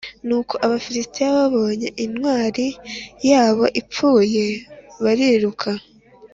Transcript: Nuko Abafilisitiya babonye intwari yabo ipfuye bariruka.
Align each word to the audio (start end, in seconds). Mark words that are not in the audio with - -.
Nuko 0.27 0.53
Abafilisitiya 0.65 1.27
babonye 1.37 1.87
intwari 2.05 2.67
yabo 3.29 3.65
ipfuye 3.81 4.45
bariruka. 5.03 5.69